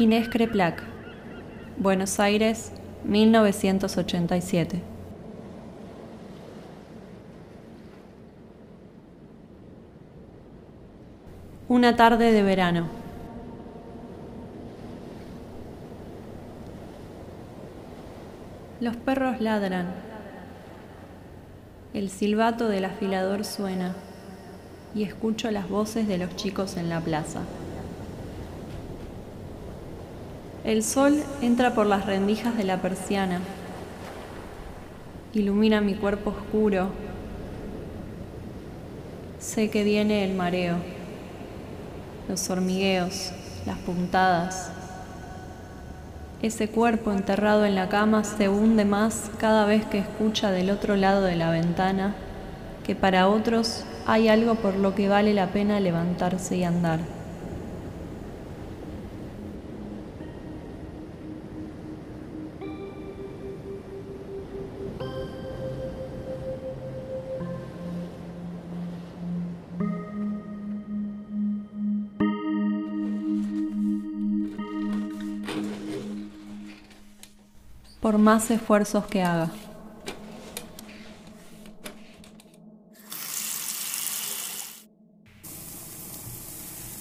Inés 0.00 0.28
Creplac, 0.28 0.80
Buenos 1.76 2.20
Aires, 2.20 2.70
1987. 3.02 4.80
Una 11.68 11.96
tarde 11.96 12.30
de 12.30 12.42
verano. 12.44 12.86
Los 18.80 18.94
perros 18.94 19.40
ladran. 19.40 19.88
El 21.92 22.08
silbato 22.10 22.68
del 22.68 22.84
afilador 22.84 23.44
suena 23.44 23.96
y 24.94 25.02
escucho 25.02 25.50
las 25.50 25.68
voces 25.68 26.06
de 26.06 26.18
los 26.18 26.36
chicos 26.36 26.76
en 26.76 26.88
la 26.88 27.00
plaza. 27.00 27.40
El 30.64 30.82
sol 30.82 31.22
entra 31.40 31.74
por 31.74 31.86
las 31.86 32.06
rendijas 32.06 32.56
de 32.56 32.64
la 32.64 32.82
persiana, 32.82 33.40
ilumina 35.32 35.80
mi 35.80 35.94
cuerpo 35.94 36.30
oscuro. 36.30 36.88
Sé 39.38 39.70
que 39.70 39.84
viene 39.84 40.24
el 40.24 40.34
mareo, 40.34 40.76
los 42.28 42.50
hormigueos, 42.50 43.32
las 43.66 43.78
puntadas. 43.78 44.70
Ese 46.42 46.68
cuerpo 46.68 47.12
enterrado 47.12 47.64
en 47.64 47.74
la 47.74 47.88
cama 47.88 48.24
se 48.24 48.48
hunde 48.48 48.84
más 48.84 49.30
cada 49.38 49.64
vez 49.64 49.84
que 49.86 49.98
escucha 49.98 50.50
del 50.50 50.70
otro 50.70 50.96
lado 50.96 51.22
de 51.22 51.36
la 51.36 51.50
ventana 51.50 52.14
que 52.88 52.94
para 52.96 53.28
otros 53.28 53.84
hay 54.06 54.28
algo 54.28 54.54
por 54.54 54.74
lo 54.74 54.94
que 54.94 55.10
vale 55.10 55.34
la 55.34 55.48
pena 55.48 55.78
levantarse 55.78 56.56
y 56.56 56.64
andar. 56.64 57.17
Por 78.00 78.18
más 78.18 78.50
esfuerzos 78.50 79.06
que 79.06 79.22
haga. 79.22 79.50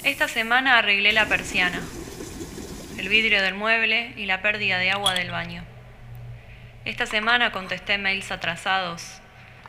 Esta 0.03 0.28
semana 0.28 0.78
arreglé 0.78 1.12
la 1.12 1.25
persiana, 1.25 1.81
el 2.98 3.09
vidrio 3.09 3.42
del 3.42 3.56
mueble 3.56 4.14
y 4.16 4.25
la 4.25 4.42
pérdida 4.42 4.80
de 4.80 4.90
agua 4.90 5.14
del 5.14 5.30
baño. 5.31 5.64
Esta 6.86 7.06
semana 7.06 7.52
contesté 7.52 7.98
mails 7.98 8.31
atrasados, 8.31 9.03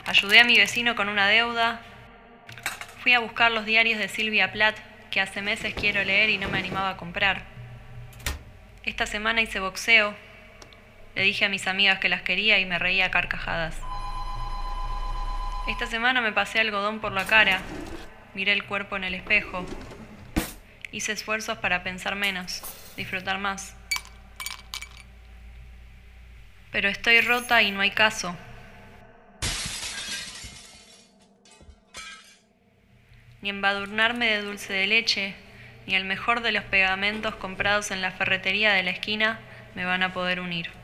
ayudé 0.07 0.39
a 0.39 0.45
mi 0.45 0.57
vecino 0.57 0.95
con 0.95 1.09
una 1.09 1.27
deuda, 1.27 1.81
fui 3.03 3.13
a 3.15 3.19
buscar 3.19 3.51
los 3.51 3.67
diarios 3.67 3.99
de 3.99 4.09
Silvia 4.09 4.53
Plath 4.53 4.77
que 5.11 5.21
hace 5.21 5.43
meses 5.43 5.75
quiero 5.75 6.05
leer 6.05 6.31
y 6.31 6.39
no 6.39 6.49
me 6.49 6.59
animaba 6.59 6.91
a 6.91 6.97
comprar. 6.97 7.43
Esta 8.85 9.07
semana 9.07 9.43
hice 9.43 9.59
boxeo, 9.59 10.15
le 11.19 11.25
dije 11.25 11.47
a 11.47 11.49
mis 11.49 11.67
amigas 11.67 11.99
que 11.99 12.09
las 12.09 12.23
quería 12.23 12.61
y 12.61 12.65
me 12.65 12.79
reía 12.79 13.07
a 13.07 13.11
carcajadas. 13.11 13.75
Esta 15.67 15.89
semana 15.89 16.21
me 16.21 16.31
pasé 16.31 16.61
algodón 16.61 17.01
por 17.01 17.11
la 17.11 17.27
cara, 17.27 17.61
miré 18.35 18.53
el 18.53 18.63
cuerpo 18.63 18.95
en 18.95 19.03
el 19.03 19.15
espejo, 19.15 19.67
hice 20.93 21.11
esfuerzos 21.11 21.59
para 21.59 21.83
pensar 21.83 22.15
menos, 22.15 22.63
disfrutar 22.97 23.39
más. 23.39 23.75
Pero 26.71 26.89
estoy 26.89 27.21
rota 27.21 27.63
y 27.63 27.73
no 27.73 27.81
hay 27.81 27.91
caso. 27.91 28.37
Ni 33.43 33.51
embadurnarme 33.51 34.27
de 34.31 34.43
dulce 34.43 34.73
de 34.73 34.87
leche, 34.87 35.35
ni 35.89 35.97
el 35.97 36.05
mejor 36.05 36.43
de 36.43 36.53
los 36.53 36.63
pegamentos 36.63 37.35
comprados 37.35 37.91
en 37.91 38.03
la 38.03 38.13
ferretería 38.13 38.73
de 38.73 38.85
la 38.85 38.93
esquina 38.93 39.41
me 39.75 39.85
van 39.85 40.05
a 40.05 40.13
poder 40.13 40.39
unir. 40.39 40.79